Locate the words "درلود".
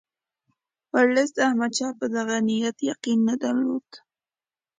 3.43-3.89